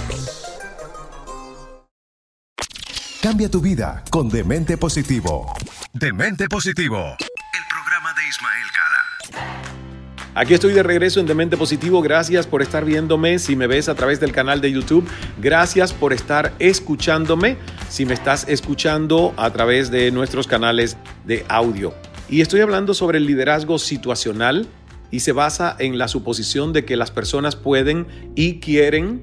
Cambia 3.23 3.49
tu 3.49 3.61
vida 3.61 4.03
con 4.11 4.29
Demente 4.29 4.77
Positivo. 4.77 5.55
Demente 5.93 6.49
Positivo. 6.49 7.15
El 7.21 7.63
programa 7.71 8.13
de 8.15 8.29
Ismael 8.29 8.67
Cala. 8.75 10.33
Aquí 10.35 10.55
estoy 10.55 10.73
de 10.73 10.83
regreso 10.83 11.21
en 11.21 11.27
Demente 11.27 11.57
Positivo. 11.57 12.03
Gracias 12.03 12.49
por 12.49 12.63
estar 12.63 12.85
viéndome. 12.85 13.39
Si 13.39 13.55
me 13.55 13.69
ves 13.69 13.89
a 13.89 13.95
través 13.95 14.19
del 14.19 14.33
canal 14.33 14.61
de 14.61 14.73
YouTube, 14.73 15.09
gracias 15.39 15.93
por 15.93 16.13
estar 16.13 16.53
escuchándome. 16.59 17.59
Si 17.89 18.05
me 18.07 18.15
estás 18.15 18.49
escuchando 18.49 19.35
a 19.37 19.53
través 19.53 19.93
de 19.93 20.11
nuestros 20.11 20.49
canales 20.49 20.97
de 21.25 21.47
audio. 21.49 21.95
Y 22.29 22.41
estoy 22.41 22.61
hablando 22.61 22.93
sobre 22.93 23.19
el 23.19 23.27
liderazgo 23.27 23.79
situacional 23.79 24.67
y 25.13 25.21
se 25.21 25.31
basa 25.31 25.77
en 25.79 25.97
la 25.97 26.09
suposición 26.09 26.73
de 26.73 26.85
que 26.85 26.97
las 26.97 27.13
personas 27.13 27.55
pueden 27.55 28.09
y 28.35 28.59
quieren 28.59 29.23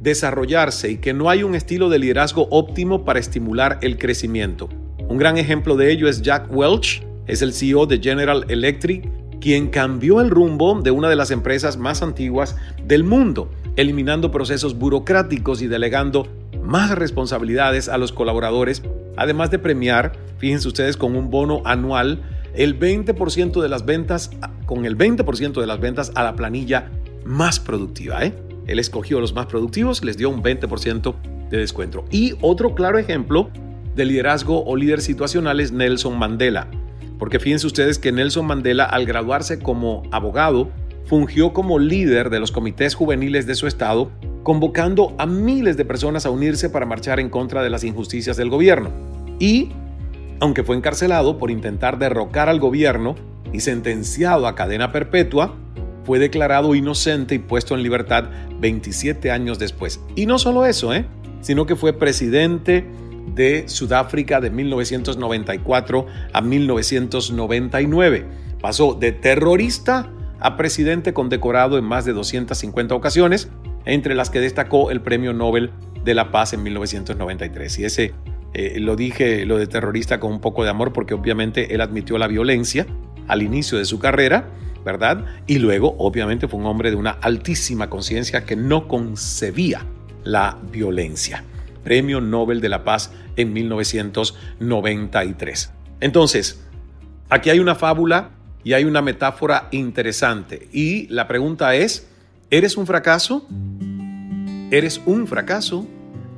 desarrollarse 0.00 0.90
y 0.90 0.96
que 0.96 1.12
no 1.12 1.30
hay 1.30 1.42
un 1.42 1.54
estilo 1.54 1.88
de 1.88 1.98
liderazgo 1.98 2.48
óptimo 2.50 3.04
para 3.04 3.20
estimular 3.20 3.78
el 3.82 3.98
crecimiento. 3.98 4.68
Un 5.08 5.18
gran 5.18 5.36
ejemplo 5.36 5.76
de 5.76 5.90
ello 5.92 6.08
es 6.08 6.22
Jack 6.22 6.48
Welch, 6.50 7.02
es 7.26 7.42
el 7.42 7.52
CEO 7.52 7.86
de 7.86 7.98
General 7.98 8.44
Electric, 8.48 9.08
quien 9.40 9.68
cambió 9.68 10.20
el 10.20 10.30
rumbo 10.30 10.80
de 10.80 10.90
una 10.90 11.08
de 11.08 11.16
las 11.16 11.30
empresas 11.30 11.76
más 11.76 12.02
antiguas 12.02 12.56
del 12.84 13.04
mundo, 13.04 13.50
eliminando 13.76 14.30
procesos 14.30 14.78
burocráticos 14.78 15.62
y 15.62 15.66
delegando 15.66 16.28
más 16.62 16.90
responsabilidades 16.92 17.88
a 17.88 17.98
los 17.98 18.12
colaboradores, 18.12 18.82
además 19.16 19.50
de 19.50 19.58
premiar, 19.58 20.12
fíjense 20.38 20.68
ustedes, 20.68 20.96
con 20.96 21.16
un 21.16 21.30
bono 21.30 21.62
anual 21.64 22.22
el 22.54 22.78
20% 22.78 23.62
de 23.62 23.68
las 23.68 23.86
ventas, 23.86 24.30
con 24.66 24.84
el 24.84 24.96
20% 24.96 25.60
de 25.60 25.66
las 25.66 25.80
ventas 25.80 26.12
a 26.14 26.24
la 26.24 26.36
planilla 26.36 26.90
más 27.24 27.60
productiva. 27.60 28.24
¿eh? 28.24 28.34
Él 28.70 28.78
escogió 28.78 29.20
los 29.20 29.34
más 29.34 29.46
productivos, 29.46 30.04
les 30.04 30.16
dio 30.16 30.30
un 30.30 30.42
20% 30.42 31.14
de 31.50 31.58
descuento. 31.58 32.04
Y 32.10 32.34
otro 32.40 32.74
claro 32.74 32.98
ejemplo 32.98 33.50
de 33.96 34.04
liderazgo 34.04 34.64
o 34.64 34.76
líder 34.76 35.00
situacional 35.00 35.58
es 35.58 35.72
Nelson 35.72 36.16
Mandela, 36.16 36.68
porque 37.18 37.40
fíjense 37.40 37.66
ustedes 37.66 37.98
que 37.98 38.12
Nelson 38.12 38.46
Mandela 38.46 38.84
al 38.84 39.06
graduarse 39.06 39.58
como 39.58 40.04
abogado 40.12 40.70
fungió 41.04 41.52
como 41.52 41.80
líder 41.80 42.30
de 42.30 42.38
los 42.38 42.52
comités 42.52 42.94
juveniles 42.94 43.44
de 43.44 43.56
su 43.56 43.66
estado, 43.66 44.12
convocando 44.44 45.16
a 45.18 45.26
miles 45.26 45.76
de 45.76 45.84
personas 45.84 46.24
a 46.24 46.30
unirse 46.30 46.70
para 46.70 46.86
marchar 46.86 47.18
en 47.18 47.28
contra 47.28 47.64
de 47.64 47.70
las 47.70 47.82
injusticias 47.82 48.36
del 48.36 48.48
gobierno. 48.48 48.90
Y, 49.40 49.72
aunque 50.38 50.62
fue 50.62 50.76
encarcelado 50.76 51.36
por 51.36 51.50
intentar 51.50 51.98
derrocar 51.98 52.48
al 52.48 52.60
gobierno 52.60 53.16
y 53.52 53.58
sentenciado 53.60 54.46
a 54.46 54.54
cadena 54.54 54.92
perpetua, 54.92 55.56
fue 56.10 56.18
declarado 56.18 56.74
inocente 56.74 57.36
y 57.36 57.38
puesto 57.38 57.76
en 57.76 57.84
libertad 57.84 58.24
27 58.58 59.30
años 59.30 59.60
después. 59.60 60.00
Y 60.16 60.26
no 60.26 60.40
solo 60.40 60.66
eso, 60.66 60.92
¿eh? 60.92 61.04
sino 61.40 61.66
que 61.66 61.76
fue 61.76 61.92
presidente 61.92 62.84
de 63.32 63.68
Sudáfrica 63.68 64.40
de 64.40 64.50
1994 64.50 66.06
a 66.32 66.40
1999. 66.40 68.26
Pasó 68.60 68.94
de 68.94 69.12
terrorista 69.12 70.10
a 70.40 70.56
presidente 70.56 71.12
condecorado 71.12 71.78
en 71.78 71.84
más 71.84 72.04
de 72.04 72.12
250 72.12 72.92
ocasiones, 72.92 73.48
entre 73.84 74.16
las 74.16 74.30
que 74.30 74.40
destacó 74.40 74.90
el 74.90 75.02
Premio 75.02 75.32
Nobel 75.32 75.70
de 76.02 76.14
la 76.16 76.32
Paz 76.32 76.54
en 76.54 76.64
1993. 76.64 77.78
Y 77.78 77.84
ese 77.84 78.14
eh, 78.52 78.80
lo 78.80 78.96
dije, 78.96 79.46
lo 79.46 79.58
de 79.58 79.68
terrorista 79.68 80.18
con 80.18 80.32
un 80.32 80.40
poco 80.40 80.64
de 80.64 80.70
amor, 80.70 80.92
porque 80.92 81.14
obviamente 81.14 81.72
él 81.72 81.80
admitió 81.80 82.18
la 82.18 82.26
violencia 82.26 82.84
al 83.28 83.42
inicio 83.42 83.78
de 83.78 83.84
su 83.84 84.00
carrera, 84.00 84.48
¿verdad? 84.84 85.24
Y 85.46 85.58
luego, 85.58 85.94
obviamente, 85.98 86.48
fue 86.48 86.60
un 86.60 86.66
hombre 86.66 86.90
de 86.90 86.96
una 86.96 87.10
altísima 87.10 87.90
conciencia 87.90 88.44
que 88.44 88.56
no 88.56 88.88
concebía 88.88 89.84
la 90.24 90.58
violencia. 90.70 91.44
Premio 91.84 92.20
Nobel 92.20 92.60
de 92.60 92.68
la 92.68 92.84
Paz 92.84 93.12
en 93.36 93.52
1993. 93.52 95.72
Entonces, 96.00 96.62
aquí 97.28 97.50
hay 97.50 97.58
una 97.58 97.74
fábula 97.74 98.30
y 98.64 98.74
hay 98.74 98.84
una 98.84 99.02
metáfora 99.02 99.68
interesante. 99.70 100.68
Y 100.72 101.06
la 101.08 101.28
pregunta 101.28 101.74
es, 101.74 102.08
¿eres 102.50 102.76
un 102.76 102.86
fracaso? 102.86 103.46
¿Eres 104.70 105.00
un 105.06 105.26
fracaso? 105.26 105.86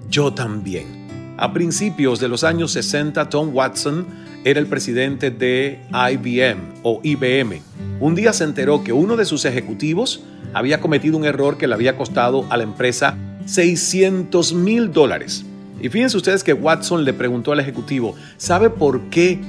Yo 0.08 0.32
también. 0.32 1.34
A 1.38 1.52
principios 1.52 2.20
de 2.20 2.28
los 2.28 2.44
años 2.44 2.72
60, 2.72 3.28
Tom 3.28 3.54
Watson 3.54 4.06
era 4.44 4.60
el 4.60 4.66
presidente 4.66 5.30
de 5.30 5.80
IBM 5.90 6.74
o 6.82 7.00
IBM. 7.02 7.62
Un 8.02 8.16
día 8.16 8.32
se 8.32 8.42
enteró 8.42 8.82
que 8.82 8.92
uno 8.92 9.16
de 9.16 9.24
sus 9.24 9.44
ejecutivos 9.44 10.24
había 10.54 10.80
cometido 10.80 11.16
un 11.16 11.24
error 11.24 11.56
que 11.56 11.68
le 11.68 11.74
había 11.74 11.96
costado 11.96 12.44
a 12.50 12.56
la 12.56 12.64
empresa 12.64 13.16
600 13.44 14.54
mil 14.54 14.92
dólares. 14.92 15.46
Y 15.80 15.88
fíjense 15.88 16.16
ustedes 16.16 16.42
que 16.42 16.52
Watson 16.52 17.04
le 17.04 17.12
preguntó 17.12 17.52
al 17.52 17.60
ejecutivo, 17.60 18.16
¿sabe 18.38 18.70
por 18.70 19.02
qué 19.02 19.40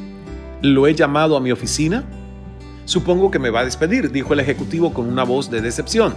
lo 0.62 0.86
he 0.86 0.93
llamado 0.93 1.36
a 1.36 1.39
mi 1.39 1.51
oficina? 1.51 2.03
Supongo 2.86 3.31
que 3.31 3.39
me 3.39 3.50
va 3.50 3.62
a 3.62 3.65
despedir, 3.65 4.12
dijo 4.12 4.36
el 4.36 4.39
ejecutivo 4.39 4.93
con 4.93 5.07
una 5.07 5.24
voz 5.24 5.50
de 5.50 5.60
decepción. 5.60 6.13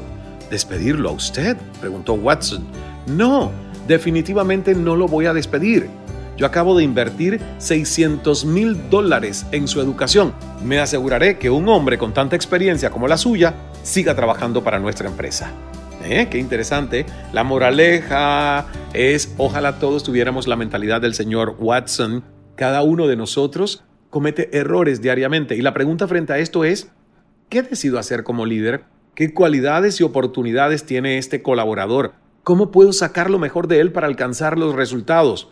¿Despedirlo 0.50 1.08
a 1.08 1.12
usted? 1.12 1.56
preguntó 1.80 2.12
Watson. 2.12 2.66
No, 3.06 3.50
definitivamente 3.88 4.74
no 4.74 4.94
lo 4.94 5.08
voy 5.08 5.24
a 5.24 5.32
despedir. 5.32 5.88
Yo 6.36 6.44
acabo 6.44 6.76
de 6.76 6.84
invertir 6.84 7.40
600 7.58 8.44
mil 8.44 8.90
dólares 8.90 9.46
en 9.52 9.66
su 9.66 9.80
educación. 9.80 10.34
Me 10.62 10.78
aseguraré 10.78 11.38
que 11.38 11.48
un 11.48 11.68
hombre 11.68 11.96
con 11.96 12.12
tanta 12.12 12.36
experiencia 12.36 12.90
como 12.90 13.08
la 13.08 13.16
suya 13.16 13.54
siga 13.82 14.14
trabajando 14.14 14.62
para 14.62 14.78
nuestra 14.78 15.08
empresa. 15.08 15.50
¿Eh? 16.04 16.28
Qué 16.30 16.38
interesante. 16.38 17.06
La 17.32 17.42
moraleja 17.42 18.66
es, 18.92 19.34
ojalá 19.38 19.78
todos 19.78 20.04
tuviéramos 20.04 20.46
la 20.46 20.56
mentalidad 20.56 21.00
del 21.00 21.14
señor 21.14 21.56
Watson. 21.58 22.22
Cada 22.54 22.82
uno 22.82 23.06
de 23.06 23.16
nosotros 23.16 23.84
comete 24.10 24.56
errores 24.56 25.00
diariamente. 25.00 25.56
Y 25.56 25.62
la 25.62 25.72
pregunta 25.72 26.06
frente 26.06 26.34
a 26.34 26.38
esto 26.38 26.64
es, 26.64 26.92
¿qué 27.48 27.62
decido 27.62 27.98
hacer 27.98 28.24
como 28.24 28.44
líder? 28.44 28.84
¿Qué 29.14 29.32
cualidades 29.32 30.00
y 30.00 30.04
oportunidades 30.04 30.84
tiene 30.84 31.16
este 31.16 31.40
colaborador? 31.40 32.12
¿Cómo 32.44 32.70
puedo 32.70 32.92
sacar 32.92 33.30
lo 33.30 33.38
mejor 33.38 33.66
de 33.66 33.80
él 33.80 33.90
para 33.90 34.06
alcanzar 34.06 34.58
los 34.58 34.74
resultados? 34.74 35.50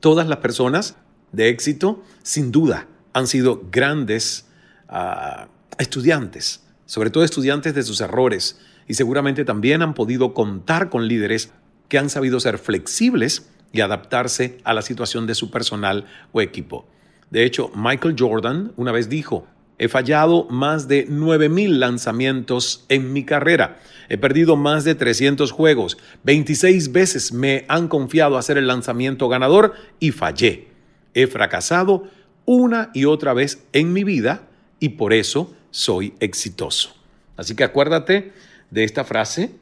Todas 0.00 0.26
las 0.26 0.38
personas 0.38 0.96
de 1.32 1.48
éxito, 1.48 2.02
sin 2.22 2.50
duda, 2.50 2.86
han 3.12 3.26
sido 3.26 3.62
grandes 3.70 4.46
uh, 4.88 5.46
estudiantes, 5.78 6.64
sobre 6.86 7.10
todo 7.10 7.24
estudiantes 7.24 7.74
de 7.74 7.82
sus 7.82 8.00
errores, 8.00 8.58
y 8.88 8.94
seguramente 8.94 9.44
también 9.44 9.82
han 9.82 9.94
podido 9.94 10.34
contar 10.34 10.90
con 10.90 11.06
líderes 11.06 11.52
que 11.88 11.98
han 11.98 12.10
sabido 12.10 12.40
ser 12.40 12.58
flexibles 12.58 13.48
y 13.72 13.82
adaptarse 13.82 14.58
a 14.64 14.74
la 14.74 14.82
situación 14.82 15.26
de 15.26 15.34
su 15.34 15.50
personal 15.50 16.06
o 16.32 16.40
equipo. 16.40 16.86
De 17.30 17.44
hecho, 17.44 17.70
Michael 17.74 18.16
Jordan 18.18 18.72
una 18.76 18.92
vez 18.92 19.08
dijo, 19.08 19.46
he 19.80 19.88
fallado 19.88 20.46
más 20.50 20.88
de 20.88 21.08
9.000 21.08 21.78
lanzamientos 21.78 22.84
en 22.90 23.14
mi 23.14 23.24
carrera, 23.24 23.78
he 24.10 24.18
perdido 24.18 24.54
más 24.54 24.84
de 24.84 24.94
300 24.94 25.50
juegos, 25.52 25.96
26 26.24 26.92
veces 26.92 27.32
me 27.32 27.64
han 27.66 27.88
confiado 27.88 28.36
hacer 28.36 28.58
el 28.58 28.66
lanzamiento 28.66 29.30
ganador 29.30 29.72
y 29.98 30.10
fallé. 30.12 30.68
He 31.14 31.26
fracasado 31.26 32.04
una 32.44 32.90
y 32.92 33.06
otra 33.06 33.32
vez 33.32 33.64
en 33.72 33.94
mi 33.94 34.04
vida 34.04 34.42
y 34.80 34.90
por 34.90 35.14
eso 35.14 35.54
soy 35.70 36.12
exitoso. 36.20 36.94
Así 37.38 37.56
que 37.56 37.64
acuérdate 37.64 38.32
de 38.70 38.84
esta 38.84 39.04
frase 39.04 39.54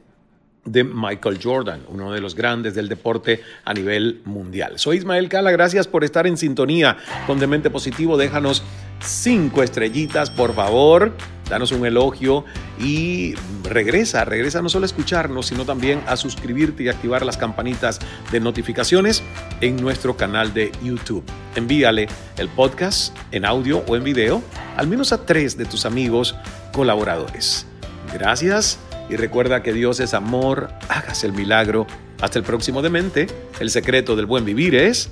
de 0.65 0.83
Michael 0.83 1.39
Jordan, 1.41 1.83
uno 1.87 2.11
de 2.11 2.19
los 2.19 2.35
grandes 2.35 2.75
del 2.75 2.89
deporte 2.89 3.39
a 3.63 3.73
nivel 3.73 4.21
mundial. 4.25 4.79
Soy 4.79 4.97
Ismael 4.97 5.29
Cala, 5.29 5.51
gracias 5.51 5.87
por 5.87 6.03
estar 6.03 6.27
en 6.27 6.35
sintonía 6.35 6.97
con 7.25 7.39
Demente 7.39 7.69
Positivo. 7.69 8.17
Déjanos 8.17 8.63
cinco 9.01 9.63
estrellitas, 9.63 10.29
por 10.29 10.53
favor. 10.53 11.13
Danos 11.49 11.71
un 11.71 11.83
elogio 11.83 12.45
y 12.79 13.33
regresa, 13.63 14.23
regresa 14.23 14.61
no 14.61 14.69
solo 14.69 14.83
a 14.83 14.85
escucharnos, 14.85 15.47
sino 15.47 15.65
también 15.65 16.03
a 16.05 16.15
suscribirte 16.15 16.83
y 16.83 16.89
activar 16.89 17.25
las 17.25 17.37
campanitas 17.37 17.99
de 18.31 18.39
notificaciones 18.39 19.23
en 19.59 19.77
nuestro 19.77 20.15
canal 20.15 20.53
de 20.53 20.71
YouTube. 20.83 21.23
Envíale 21.55 22.07
el 22.37 22.49
podcast 22.49 23.17
en 23.31 23.45
audio 23.45 23.83
o 23.87 23.95
en 23.95 24.03
video 24.03 24.43
al 24.77 24.87
menos 24.87 25.11
a 25.11 25.25
tres 25.25 25.57
de 25.57 25.65
tus 25.65 25.85
amigos 25.85 26.35
colaboradores. 26.71 27.65
Gracias 28.13 28.77
y 29.09 29.15
recuerda 29.15 29.63
que 29.63 29.73
Dios 29.73 29.99
es 29.99 30.13
amor, 30.13 30.69
hágase 30.87 31.25
el 31.25 31.33
milagro. 31.33 31.87
Hasta 32.21 32.37
el 32.37 32.45
próximo 32.45 32.81
Demente, 32.81 33.27
el 33.59 33.71
secreto 33.71 34.15
del 34.15 34.27
buen 34.27 34.45
vivir 34.45 34.75
es 34.75 35.09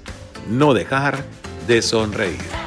no 0.50 0.74
dejar 0.74 1.24
de 1.68 1.82
sonreír. 1.82 2.67